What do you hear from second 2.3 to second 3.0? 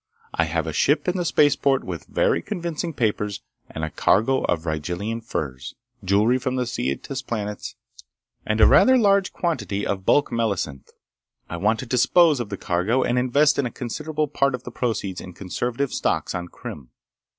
convincing